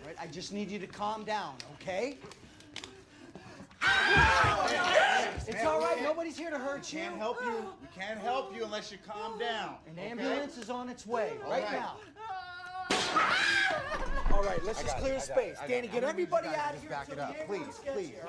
[0.02, 2.16] All right, I just need you to calm down, okay?
[5.48, 6.02] It's all right.
[6.02, 6.98] Nobody's here to hurt you.
[6.98, 7.52] Can't help you.
[7.81, 9.76] We can't help you unless you calm down.
[9.87, 10.11] An okay?
[10.11, 11.72] ambulance is on its way right, right.
[11.72, 11.96] now.
[14.37, 15.57] All right, let's just clear it, the space.
[15.64, 16.90] it, Danny, get I'm gonna need you everybody out of here.
[16.90, 18.09] back it up, please, gets please.
[18.09, 18.25] here.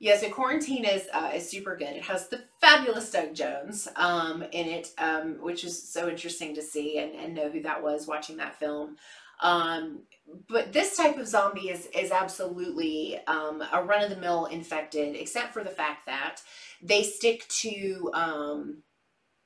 [0.00, 1.96] Yeah, so Quarantine is uh, is super good.
[1.96, 6.62] It has the fabulous Doug Jones um, in it, um, which is so interesting to
[6.62, 8.98] see and, and know who that was watching that film.
[9.40, 10.02] Um,
[10.48, 15.16] but this type of zombie is is absolutely um, a run of the mill infected,
[15.16, 16.40] except for the fact that
[16.80, 18.82] they stick to um,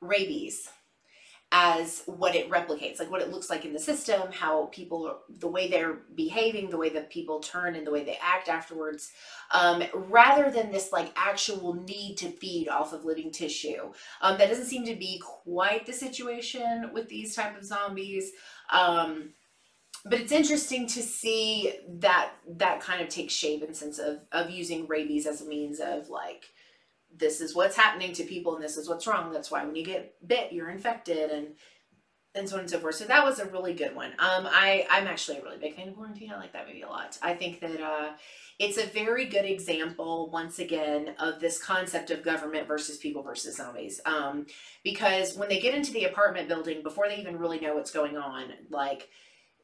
[0.03, 0.69] rabies
[1.53, 5.49] as what it replicates, like what it looks like in the system, how people, the
[5.49, 9.11] way they're behaving, the way that people turn, and the way they act afterwards,
[9.51, 13.93] um, rather than this like actual need to feed off of living tissue.
[14.21, 18.31] Um, that doesn't seem to be quite the situation with these type of zombies.
[18.71, 19.31] Um,
[20.05, 24.51] but it's interesting to see that that kind of takes shape in sense of of
[24.51, 26.47] using rabies as a means of like
[27.17, 29.33] this is what's happening to people and this is what's wrong.
[29.33, 31.49] That's why when you get bit, you're infected and
[32.35, 32.95] and so on and so forth.
[32.95, 34.13] So that was a really good one.
[34.13, 36.31] Um, I I'm actually a really big fan of Quarantine.
[36.31, 37.19] I like that movie a lot.
[37.23, 38.11] I think that uh,
[38.59, 43.57] it's a very good example once again of this concept of government versus people versus
[43.57, 44.01] zombies.
[44.07, 44.47] Um,
[44.85, 48.17] because when they get into the apartment building, before they even really know what's going
[48.17, 49.09] on, like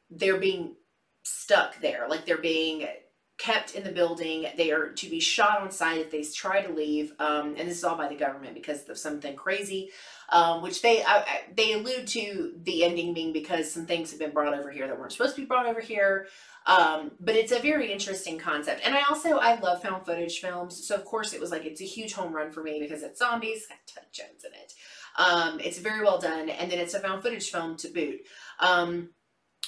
[0.09, 0.75] they're being
[1.23, 2.87] stuck there, like they're being
[3.37, 4.47] kept in the building.
[4.57, 7.13] They are to be shot on sight if they try to leave.
[7.19, 9.91] Um, and this is all by the government because of something crazy,
[10.29, 11.23] um, which they uh,
[11.55, 14.99] they allude to the ending being because some things have been brought over here that
[14.99, 16.27] weren't supposed to be brought over here.
[16.65, 18.81] Um, but it's a very interesting concept.
[18.83, 21.81] And I also I love found footage films, so of course it was like it's
[21.81, 24.73] a huge home run for me because it's zombies, got Doug Jones in it.
[25.17, 28.19] Um, it's very well done, and then it's a found footage film to boot.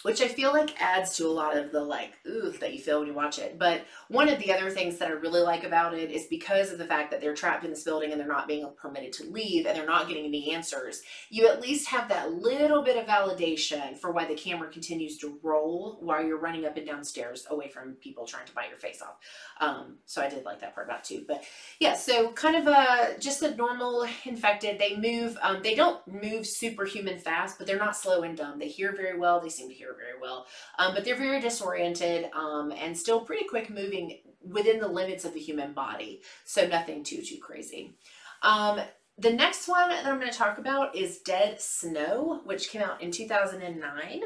[0.04, 3.00] Which I feel like adds to a lot of the like ooh that you feel
[3.00, 3.60] when you watch it.
[3.60, 6.78] But one of the other things that I really like about it is because of
[6.78, 9.66] the fact that they're trapped in this building and they're not being permitted to leave
[9.66, 13.98] and they're not getting any answers, you at least have that little bit of validation
[13.98, 17.68] for why the camera continues to roll while you're running up and down stairs away
[17.68, 19.18] from people trying to bite your face off.
[19.60, 21.26] Um, so I did like that part about too.
[21.28, 21.44] But
[21.80, 24.80] yeah, so kind of a just a normal infected.
[24.80, 25.38] They move.
[25.42, 28.60] Um, they don't move superhuman fast, but they're not slow and dumb.
[28.60, 29.40] They hear very well.
[29.40, 30.48] They seem to hear very well,
[30.78, 35.34] um, but they're very disoriented um, and still pretty quick moving within the limits of
[35.34, 36.22] the human body.
[36.46, 37.96] So nothing too too crazy.
[38.42, 38.82] Um,
[39.18, 43.02] the next one that I'm going to talk about is Dead Snow, which came out
[43.02, 44.22] in 2009.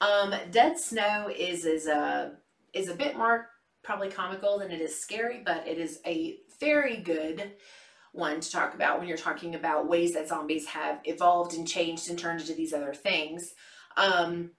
[0.00, 2.32] Um, Dead Snow is is a
[2.72, 3.48] is a bit more
[3.82, 7.52] probably comical than it is scary, but it is a very good
[8.12, 12.08] one to talk about when you're talking about ways that zombies have evolved and changed
[12.08, 13.54] and turned into these other things.
[13.96, 14.52] Um,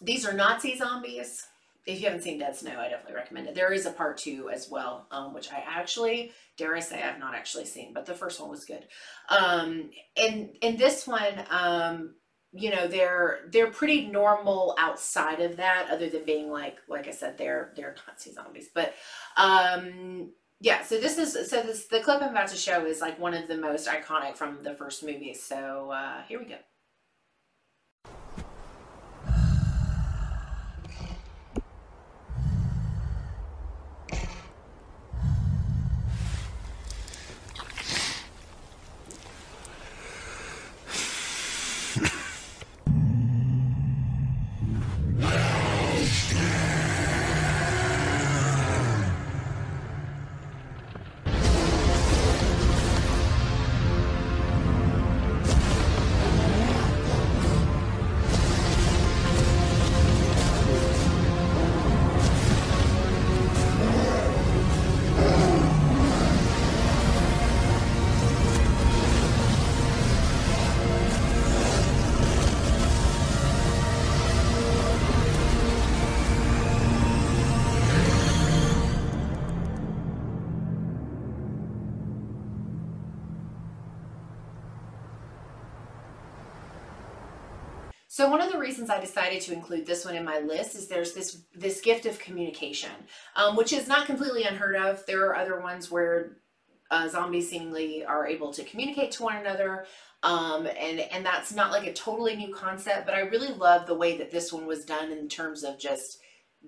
[0.00, 1.46] these are Nazi zombies.
[1.86, 3.54] If you haven't seen Dead Snow, I definitely recommend it.
[3.54, 7.18] There is a part two as well, um, which I actually, dare I say, I've
[7.18, 8.86] not actually seen, but the first one was good.
[9.30, 12.14] Um, and in this one, um,
[12.52, 17.12] you know, they're they're pretty normal outside of that, other than being like, like I
[17.12, 18.68] said, they're they're Nazi zombies.
[18.74, 18.94] But
[19.36, 23.18] um, yeah, so this is so this the clip I'm about to show is like
[23.18, 25.32] one of the most iconic from the first movie.
[25.32, 26.56] So uh, here we go.
[88.20, 90.88] So one of the reasons I decided to include this one in my list is
[90.88, 92.90] there's this this gift of communication,
[93.34, 95.06] um, which is not completely unheard of.
[95.06, 96.36] There are other ones where
[96.90, 99.86] uh, zombies seemingly are able to communicate to one another,
[100.22, 103.06] um, and and that's not like a totally new concept.
[103.06, 106.18] But I really love the way that this one was done in terms of just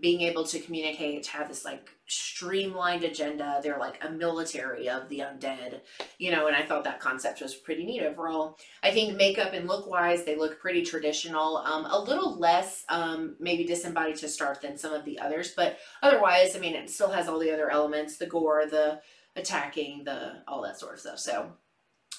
[0.01, 3.61] being able to communicate, to have this like streamlined agenda.
[3.63, 5.81] They're like a military of the undead,
[6.19, 8.59] you know, and I thought that concept was pretty neat overall.
[8.83, 13.37] I think makeup and look wise, they look pretty traditional, um, a little less um,
[13.39, 17.11] maybe disembodied to start than some of the others, but otherwise, I mean, it still
[17.11, 19.01] has all the other elements, the gore, the
[19.37, 21.19] attacking, the all that sort of stuff.
[21.19, 21.53] So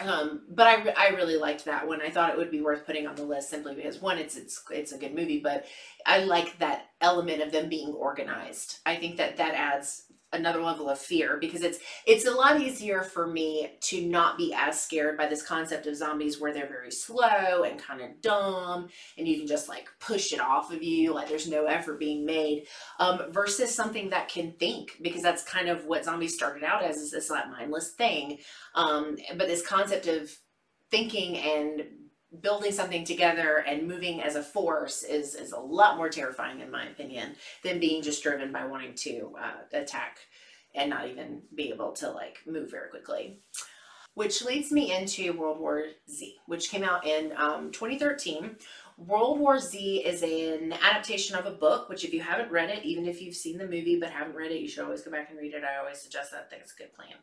[0.01, 2.01] um, but I, I really liked that one.
[2.01, 4.63] I thought it would be worth putting on the list simply because one, it's it's
[4.71, 5.65] it's a good movie, but
[6.05, 8.79] I like that element of them being organized.
[8.85, 13.03] I think that that adds another level of fear because it's it's a lot easier
[13.03, 16.91] for me to not be as scared by this concept of zombies where they're very
[16.91, 21.13] slow and kind of dumb and you can just like push it off of you
[21.13, 22.65] like there's no effort being made
[22.99, 26.97] um, versus something that can think because that's kind of what zombies started out as
[26.97, 28.39] is this like mindless thing.
[28.75, 30.31] Um, but this concept of
[30.91, 31.83] thinking and
[32.41, 36.71] building something together and moving as a force is is a lot more terrifying in
[36.71, 40.19] my opinion than being just driven by wanting to uh, attack
[40.75, 43.39] and not even be able to like move very quickly.
[44.15, 48.55] Which leads me into world war z which came out in um, 2013
[48.97, 52.85] world war z is an adaptation of a book which if you haven't read it
[52.85, 55.29] even if you've seen the movie but haven't read it you should always go back
[55.29, 55.63] and read it.
[55.63, 56.45] I always suggest that.
[56.45, 57.15] I think it's a good plan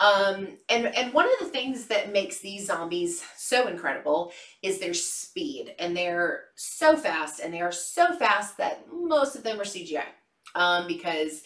[0.00, 4.94] um, and, and one of the things that makes these zombies so incredible is their
[4.94, 5.74] speed.
[5.78, 10.04] And they're so fast, and they are so fast that most of them are CGI.
[10.54, 11.42] Um, because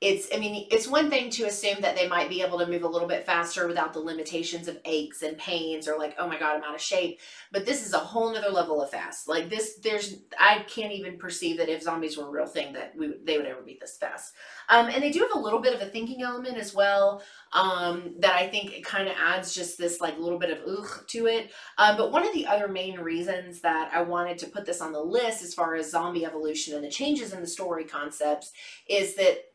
[0.00, 2.84] it's i mean it's one thing to assume that they might be able to move
[2.84, 6.38] a little bit faster without the limitations of aches and pains or like oh my
[6.38, 7.18] god i'm out of shape.
[7.52, 9.28] But this is a whole nother level of fast.
[9.28, 12.94] Like this there's i can't even perceive that if zombies were a real thing that
[12.96, 14.32] we they would ever be this fast.
[14.68, 18.14] Um, and they do have a little bit of a thinking element as well um,
[18.20, 21.26] that i think it kind of adds just this like little bit of ugh to
[21.26, 21.50] it.
[21.76, 24.92] Um, but one of the other main reasons that i wanted to put this on
[24.92, 28.52] the list as far as zombie evolution and the changes in the story concepts
[28.88, 29.49] is that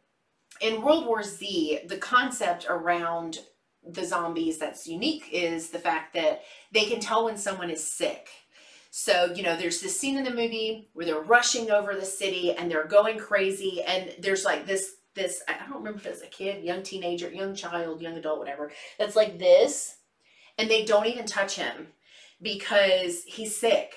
[0.61, 3.39] in World War Z, the concept around
[3.87, 6.41] the zombies that's unique is the fact that
[6.71, 8.29] they can tell when someone is sick.
[8.89, 12.53] So, you know, there's this scene in the movie where they're rushing over the city
[12.53, 16.21] and they're going crazy and there's like this this I don't remember if it was
[16.21, 18.71] a kid, young teenager, young child, young adult, whatever.
[18.97, 19.97] That's like this
[20.57, 21.87] and they don't even touch him
[22.41, 23.95] because he's sick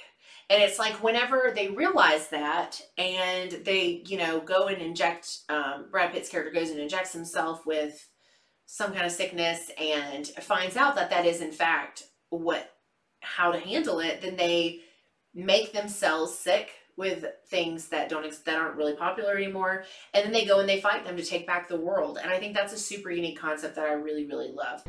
[0.50, 5.86] and it's like whenever they realize that and they, you know, go and inject, um,
[5.90, 8.08] Brad Pitt's character goes and injects himself with
[8.64, 12.70] some kind of sickness and finds out that that is in fact what,
[13.20, 14.80] how to handle it, then they
[15.34, 19.84] make themselves sick with things that don't that aren't really popular anymore.
[20.14, 22.18] And then they go and they fight them to take back the world.
[22.20, 24.82] And i think that's a super unique concept that i really really love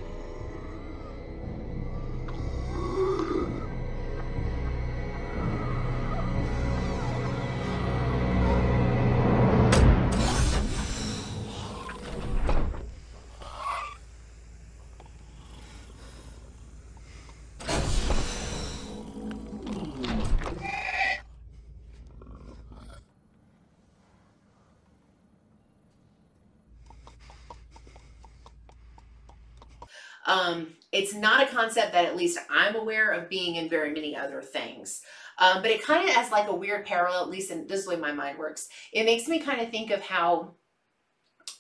[31.09, 34.43] it's not a concept that at least I'm aware of being in very many other
[34.43, 35.01] things.
[35.39, 37.95] Um, but it kind of has like a weird parallel, at least in this way
[37.95, 38.69] my mind works.
[38.93, 40.53] It makes me kind of think of how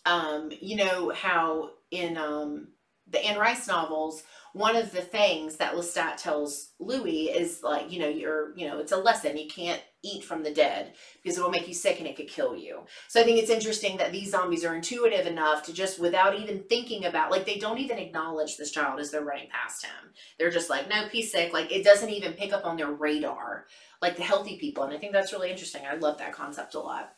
[0.05, 2.67] um, you know how in um,
[3.09, 4.21] the Anne Rice novels,
[4.53, 8.79] one of the things that Lestat tells Louis is like, you know, you're, you know,
[8.79, 9.37] it's a lesson.
[9.37, 12.27] You can't eat from the dead because it will make you sick and it could
[12.27, 12.81] kill you.
[13.07, 16.63] So I think it's interesting that these zombies are intuitive enough to just without even
[16.69, 20.13] thinking about like they don't even acknowledge this child as they're running past him.
[20.37, 21.53] They're just like, no, he's sick.
[21.53, 23.65] Like it doesn't even pick up on their radar
[24.01, 24.83] like the healthy people.
[24.83, 25.83] And I think that's really interesting.
[25.85, 27.13] I love that concept a lot.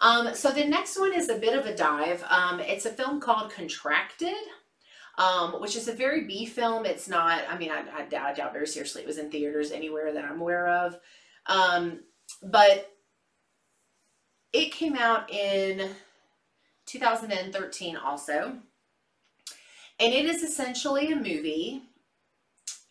[0.00, 2.22] Um, so the next one is a bit of a dive.
[2.28, 4.34] Um, it's a film called Contracted
[5.18, 6.84] um, which is a very B film.
[6.84, 9.72] It's not, I mean, I, I, doubt, I doubt very seriously it was in theaters
[9.72, 10.98] anywhere that I'm aware of.
[11.46, 12.00] Um,
[12.42, 12.92] but
[14.52, 15.90] it came out in
[16.86, 18.58] 2013 also.
[19.98, 21.82] And it is essentially a movie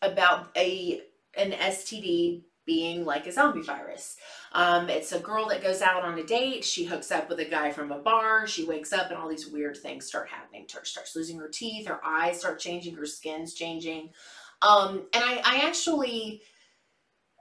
[0.02, 1.02] about a
[1.38, 4.18] an STD being like a zombie virus.
[4.52, 6.64] Um, it's a girl that goes out on a date.
[6.64, 8.48] She hooks up with a guy from a bar.
[8.48, 10.86] She wakes up and all these weird things start happening to her.
[10.86, 11.88] Starts losing her teeth.
[11.88, 12.96] Her eyes start changing.
[12.96, 14.10] Her skin's changing.
[14.62, 16.42] Um, and I, I actually,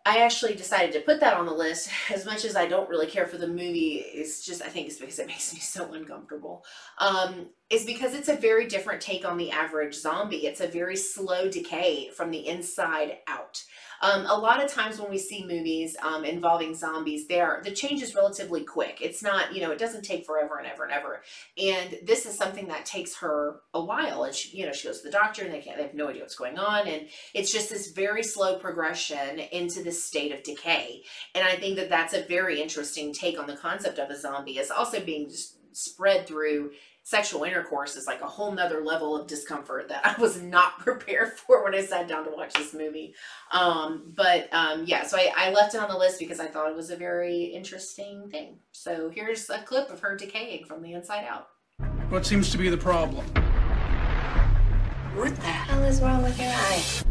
[0.07, 3.07] I actually decided to put that on the list as much as I don't really
[3.07, 4.05] care for the movie.
[4.07, 6.65] It's just, I think it's because it makes me so uncomfortable.
[6.99, 10.47] Um, is because it's a very different take on the average zombie.
[10.47, 13.63] It's a very slow decay from the inside out.
[14.05, 18.03] Um, a lot of times when we see movies um, involving zombies, there the change
[18.03, 18.99] is relatively quick.
[19.01, 21.23] It's not, you know, it doesn't take forever and ever and ever.
[21.57, 24.25] And this is something that takes her a while.
[24.25, 26.09] And she, you know, she goes to the doctor and they can't, they have no
[26.09, 26.87] idea what's going on.
[26.87, 31.03] And it's just this very slow progression into this state of decay.
[31.35, 34.59] And I think that that's a very interesting take on the concept of a zombie.
[34.59, 35.31] It's also being
[35.73, 36.73] spread through
[37.05, 41.35] sexual intercourse is like a whole nother level of discomfort that I was not prepared
[41.35, 43.15] for when I sat down to watch this movie.
[43.53, 46.71] Um, but um, yeah, so I, I left it on the list because I thought
[46.71, 48.59] it was a very interesting thing.
[48.73, 51.49] So here's a clip of her decaying from the inside out.
[52.09, 53.25] What seems to be the problem?
[55.15, 57.04] What the hell is wrong with your eye?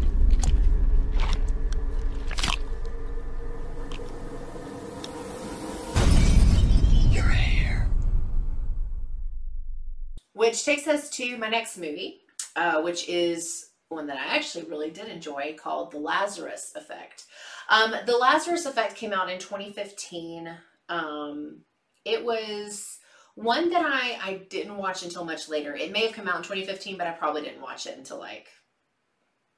[10.44, 12.20] Which takes us to my next movie,
[12.58, 17.24] uh, which is one that I actually really did enjoy called The Lazarus Effect.
[17.70, 20.54] Um, the Lazarus Effect came out in 2015.
[20.90, 21.62] Um,
[22.04, 23.00] it was
[23.36, 25.74] one that I, I didn't watch until much later.
[25.78, 28.48] It may have come out in 2015, but I probably didn't watch it until like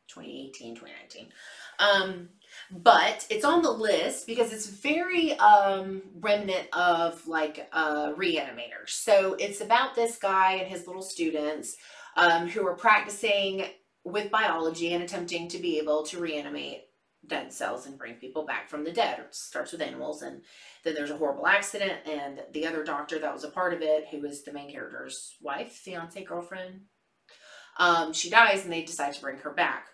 [0.10, 1.30] 2018, 2019.
[1.80, 2.30] Um,
[2.72, 8.90] but it's on the list because it's very um, remnant of like uh, reanimators.
[8.90, 11.76] So it's about this guy and his little students
[12.16, 13.66] um, who are practicing
[14.04, 16.84] with biology and attempting to be able to reanimate
[17.28, 19.20] dead cells and bring people back from the dead.
[19.20, 20.42] It starts with animals, and
[20.84, 24.06] then there's a horrible accident, and the other doctor that was a part of it,
[24.12, 26.82] who is the main character's wife, fiance, girlfriend,
[27.78, 29.88] um, she dies, and they decide to bring her back.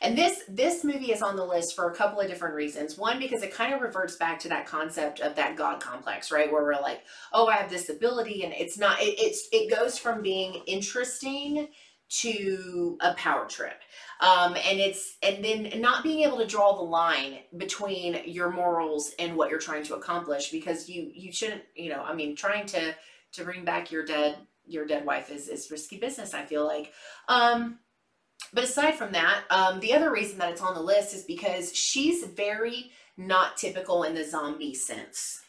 [0.00, 2.96] And this this movie is on the list for a couple of different reasons.
[2.96, 6.50] One, because it kind of reverts back to that concept of that God complex, right?
[6.50, 9.00] Where we're like, oh, I have this ability, and it's not.
[9.00, 11.68] It, it's it goes from being interesting
[12.08, 13.82] to a power trip
[14.20, 19.12] um, and it's and then not being able to draw the line between your morals
[19.18, 22.66] and what you're trying to accomplish because you you shouldn't you know i mean trying
[22.66, 22.94] to
[23.32, 24.36] to bring back your dead
[24.66, 26.92] your dead wife is is risky business i feel like
[27.28, 27.78] um
[28.52, 31.74] but aside from that, um, the other reason that it's on the list is because
[31.74, 35.42] she's very not typical in the zombie sense.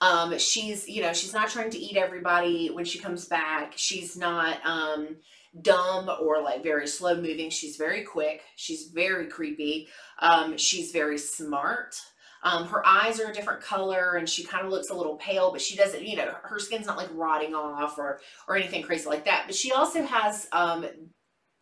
[0.00, 3.72] Um, she's, you know, she's not trying to eat everybody when she comes back.
[3.76, 5.16] She's not um,
[5.62, 7.50] dumb or like very slow moving.
[7.50, 8.42] She's very quick.
[8.56, 9.88] She's very creepy.
[10.18, 11.96] Um, she's very smart.
[12.42, 15.50] Um, her eyes are a different color and she kind of looks a little pale,
[15.50, 19.08] but she doesn't, you know, her skin's not like rotting off or, or anything crazy
[19.08, 19.44] like that.
[19.46, 20.86] But she also has um,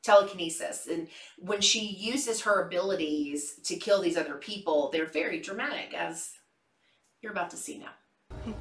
[0.04, 0.86] telekinesis.
[0.86, 6.30] And when she uses her abilities to kill these other people they're very dramatic as
[7.22, 8.54] you're about to see now.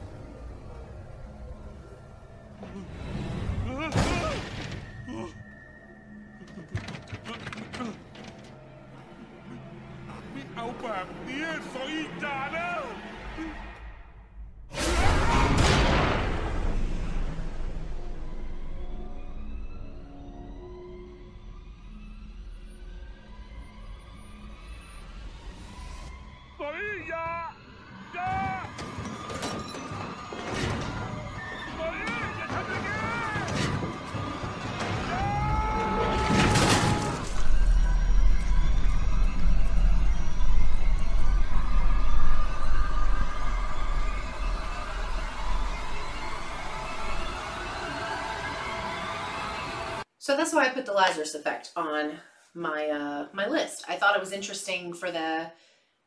[50.24, 52.14] So that's why I put the Lazarus effect on
[52.54, 53.84] my uh my list.
[53.90, 55.52] I thought it was interesting for the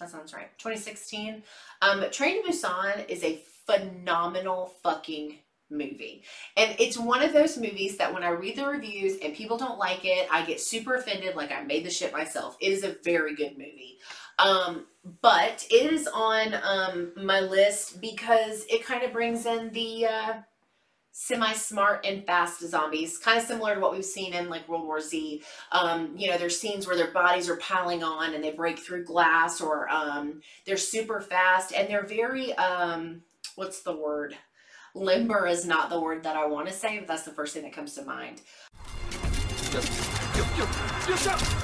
[0.00, 1.42] that sounds right 2016
[1.82, 5.38] um train to busan is a phenomenal fucking
[5.70, 6.24] movie.
[6.56, 9.78] And it's one of those movies that when I read the reviews and people don't
[9.78, 12.56] like it, I get super offended like I made the shit myself.
[12.60, 13.98] It is a very good movie.
[14.38, 14.86] Um,
[15.22, 20.32] but it is on um, my list because it kind of brings in the uh,
[21.12, 25.00] semi-smart and fast zombies, kind of similar to what we've seen in like World War
[25.00, 25.42] Z.
[25.72, 29.04] Um, you know, there's scenes where their bodies are piling on and they break through
[29.04, 33.22] glass or um, they're super fast and they're very, um,
[33.56, 34.36] what's the word?
[34.94, 37.62] Limber is not the word that I want to say, but that's the first thing
[37.62, 38.42] that comes to mind.
[41.16, 41.59] 정신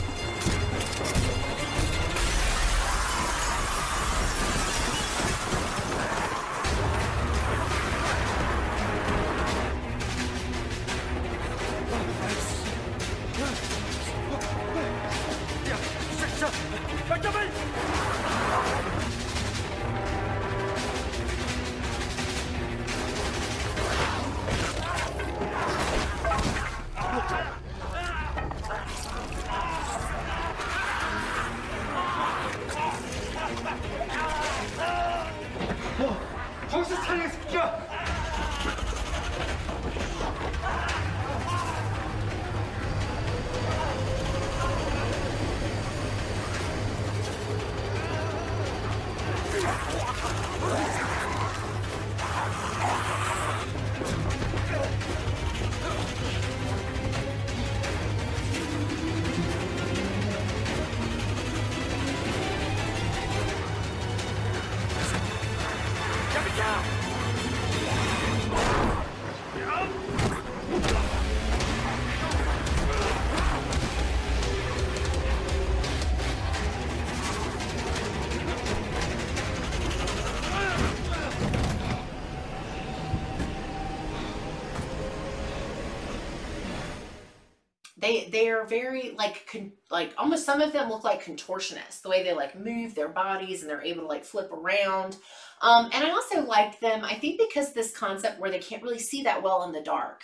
[88.06, 92.08] they they are very like con- like almost some of them look like contortionists the
[92.08, 95.16] way they like move their bodies and they're able to like flip around.
[95.60, 98.98] Um and i also like them i think because this concept where they can't really
[98.98, 100.22] see that well in the dark.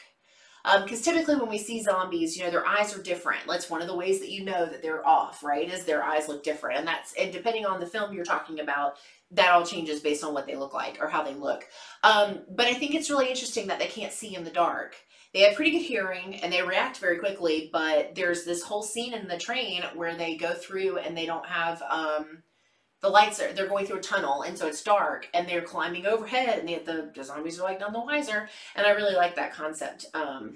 [0.85, 3.41] Because typically when we see zombies you know their eyes are different.
[3.49, 6.29] That's one of the ways that you know that they're off right is their eyes
[6.29, 6.79] look different.
[6.79, 8.99] And that's and depending on the film you're talking about
[9.33, 11.67] that all changes based on what they look like or how they look.
[12.05, 14.95] Um, but i think it's really interesting that they can't see in the dark
[15.33, 19.15] they have pretty good hearing and they react very quickly but there's this whole scene
[19.15, 22.43] in the train where they go through and they don't have um,
[23.03, 26.07] the lights are they're going through a tunnel and so it's dark and they're climbing
[26.07, 28.49] overhead and the, the zombies are like none the wiser.
[28.77, 30.55] And i really like that concept um,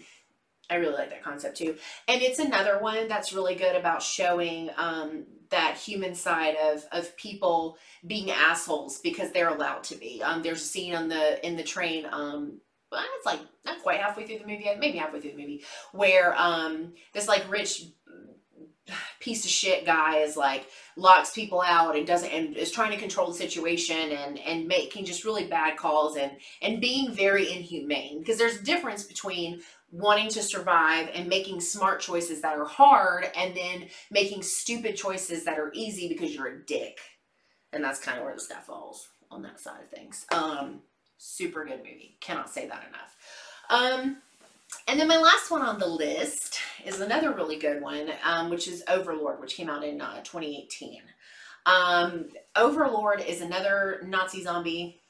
[0.70, 1.76] i really like that concept too.
[2.08, 7.16] And it's another one that's really good about showing um, that human side of of
[7.16, 10.22] people being assholes because they're allowed to be.
[10.22, 12.60] Um, there's a scene on the in the train um,
[12.90, 15.64] well, it's like not quite halfway through the movie yet, maybe halfway through the movie,
[15.92, 17.84] where um this like rich
[19.20, 22.96] piece of shit guy is like locks people out and doesn't and is trying to
[22.96, 26.32] control the situation and and making just really bad calls and
[26.62, 28.18] and being very inhumane.
[28.20, 29.60] Because there's a difference between
[29.90, 35.44] wanting to survive and making smart choices that are hard and then making stupid choices
[35.44, 36.98] that are easy because you're a dick.
[37.72, 40.24] And that's kind of where the stuff falls on that side of things.
[40.30, 40.82] Um
[41.18, 43.16] super good movie cannot say that enough
[43.70, 44.16] um
[44.88, 48.68] and then my last one on the list is another really good one, um, which
[48.68, 51.02] is Overlord, which came out in uh, 2018.
[51.66, 55.00] Um, Overlord is another Nazi zombie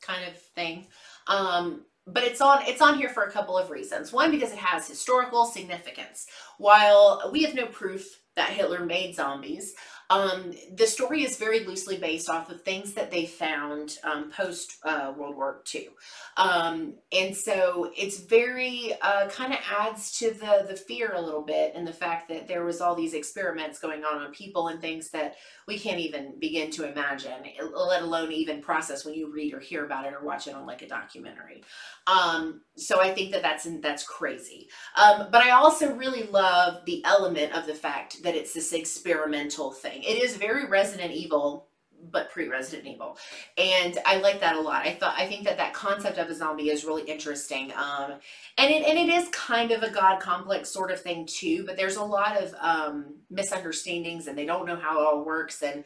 [0.00, 0.86] kind of thing.
[1.26, 4.12] Um, but it's on it's on here for a couple of reasons.
[4.12, 6.26] One, because it has historical significance.
[6.58, 9.74] While we have no proof that Hitler made zombies,
[10.14, 14.76] um, the story is very loosely based off of things that they found um, post
[14.84, 15.88] uh, World War II.
[16.36, 21.42] Um, and so it's very uh, kind of adds to the the fear a little
[21.42, 24.80] bit and the fact that there was all these experiments going on on people and
[24.80, 25.34] things that
[25.66, 27.32] we can't even begin to imagine,
[27.74, 30.66] let alone even process when you read or hear about it or watch it on
[30.66, 31.62] like a documentary.
[32.06, 34.68] Um, so I think that that's that's crazy.
[34.96, 39.72] Um, but I also really love the element of the fact that it's this experimental
[39.72, 40.03] thing.
[40.04, 41.68] It is very Resident Evil
[42.10, 43.16] but pre-Resident Evil,
[43.56, 44.86] and I like that a lot.
[44.86, 48.12] I thought I think that that concept of a zombie is really interesting, um,
[48.58, 51.64] and it and it is kind of a god complex sort of thing too.
[51.66, 55.62] But there's a lot of um, misunderstandings, and they don't know how it all works,
[55.62, 55.84] and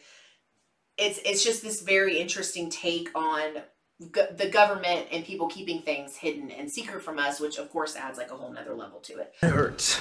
[0.97, 3.63] it's it's just this very interesting take on
[4.01, 8.17] the government and people keeping things hidden and secret from us, which of course adds
[8.17, 9.35] like a whole nother level to it.
[9.43, 10.01] It hurts.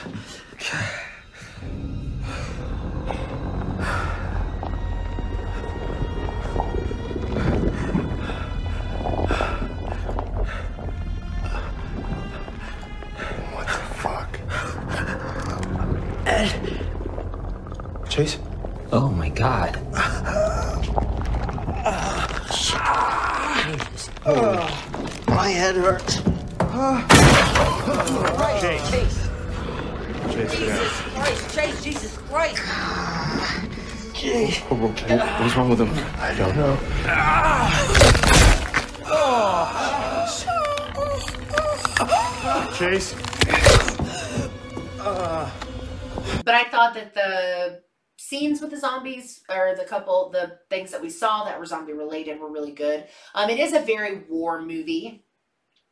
[18.17, 18.39] Chase?
[18.91, 19.75] Oh my god.
[25.27, 26.15] My head hurts.
[28.59, 28.89] Chase.
[28.89, 29.17] Chase.
[30.33, 31.55] Chase, Jesus Christ.
[31.55, 32.57] Chase, Jesus Christ.
[34.71, 34.79] What,
[35.39, 35.91] what's wrong with him?
[36.17, 36.75] I don't know.
[42.79, 43.13] Chase.
[46.43, 47.86] But I thought that the
[48.17, 51.93] scenes with the zombies or the couple the things that we saw that were zombie
[51.93, 53.05] related were really good.
[53.35, 55.23] Um it is a very war movie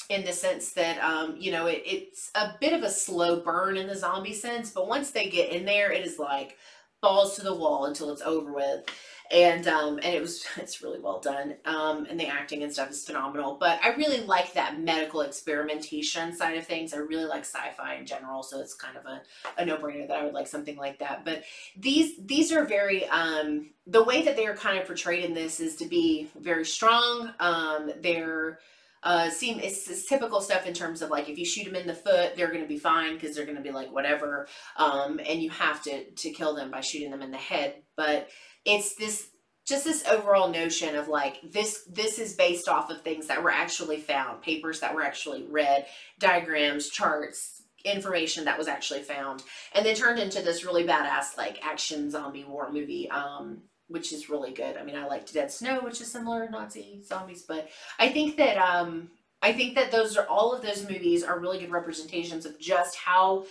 [0.10, 3.78] in the sense that um you know it, it's a bit of a slow burn
[3.78, 6.58] in the zombie sense, but once they get in there it is like
[7.02, 8.84] balls to the wall until it's over with.
[9.32, 11.56] And um and it was it's really well done.
[11.66, 13.58] Um and the acting and stuff is phenomenal.
[13.60, 16.94] But I really like that medical experimentation side of things.
[16.94, 19.22] I really like sci-fi in general, so it's kind of a
[19.58, 21.26] a no-brainer that I would like something like that.
[21.26, 21.44] But
[21.78, 25.60] these these are very um the way that they are kind of portrayed in this
[25.60, 27.32] is to be very strong.
[27.40, 28.60] Um they're
[29.04, 31.88] uh seem it's, it's typical stuff in terms of like if you shoot them in
[31.88, 34.48] the foot, they're going to be fine because they're going to be like whatever.
[34.78, 37.76] Um and you have to to kill them by shooting them in the head.
[37.96, 38.30] But
[38.66, 39.30] it's this
[39.68, 43.51] just this overall notion of like this this is based off of things that were
[43.51, 45.86] actually found papers that were actually read
[46.20, 49.43] diagrams charts information that was actually found
[49.74, 54.32] and then turned into this really badass like action zombie war movie um which is
[54.32, 54.78] really good.
[54.78, 58.57] I mean i liked dead snow which is similar nazi zombies but i think that
[58.57, 59.09] um
[59.43, 62.95] i think that those are all of those movies are really good representations of just
[62.95, 63.45] how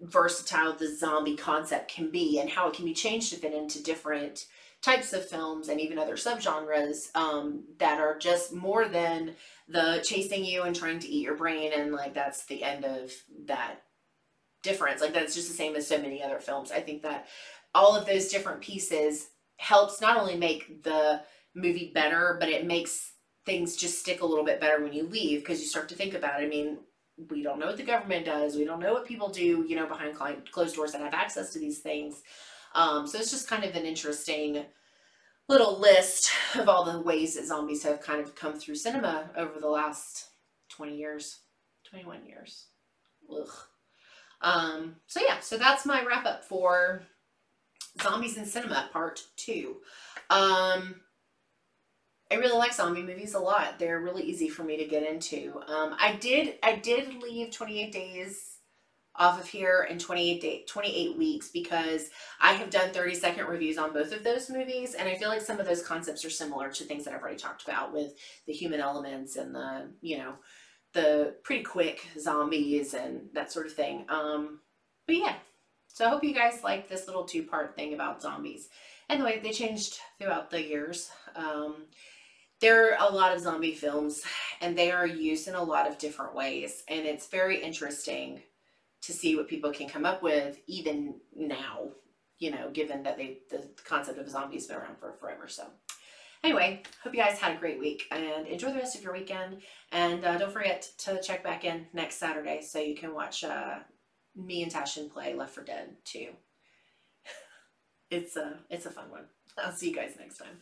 [0.00, 3.82] versatile the zombie concept can be and how it can be changed to fit into
[3.82, 4.46] different
[4.80, 9.34] types of films and even other subgenres um, that are just more than
[9.68, 13.10] the chasing you and trying to eat your brain and like that's the end of
[13.46, 13.82] that
[14.62, 15.00] difference.
[15.00, 16.70] Like that's just the same as so many other films.
[16.70, 17.26] I think that
[17.74, 21.22] all of those different pieces helps not only make the
[21.54, 23.12] movie better but it makes
[23.44, 26.14] things just stick a little bit better when you leave because you start to think
[26.14, 26.44] about it.
[26.44, 26.78] I mean
[27.30, 29.86] we don't know what the government does we don't know what people do you know
[29.86, 30.14] behind
[30.50, 32.22] closed doors that have access to these things.
[32.74, 34.64] Um, so it's just kind of an interesting
[35.48, 39.58] little list of all the ways that zombies have kind of come through cinema over
[39.58, 40.28] the last
[40.70, 41.40] 20 years
[41.88, 42.66] 21 years.
[43.30, 43.48] Ugh.
[44.40, 47.02] Um, so yeah so that's my wrap up for
[48.00, 49.76] zombies in cinema part two.
[50.30, 51.00] Um,
[52.30, 53.78] I really like zombie movies a lot.
[53.78, 55.60] They're really easy for me to get into.
[55.66, 58.58] Um, I did I did leave 28 days
[59.18, 62.10] off of here in 28 day 28 weeks because
[62.40, 65.40] I have done 30 second reviews on both of those movies and I feel like
[65.40, 68.12] some of those concepts are similar to things that I've already talked about with
[68.46, 70.34] the human elements and the, you know,
[70.92, 74.04] the pretty quick zombies and that sort of thing.
[74.08, 74.60] Um,
[75.06, 75.34] but yeah.
[75.88, 78.68] So I hope you guys like this little two-part thing about zombies
[79.08, 81.10] and the way they changed throughout the years.
[81.34, 81.86] Um,
[82.60, 84.22] there are a lot of zombie films
[84.60, 88.42] and they are used in a lot of different ways and it's very interesting
[89.02, 91.88] to see what people can come up with even now
[92.38, 95.66] you know given that they the concept of zombies been around for forever so.
[96.44, 99.60] Anyway hope you guys had a great week and enjoy the rest of your weekend
[99.90, 103.78] and uh, don't forget to check back in next saturday so you can watch uh,
[104.36, 106.28] me and tashin play Left 4 Dead 2
[108.10, 109.24] it's a it's a fun one.
[109.62, 110.58] I'll see you guys next time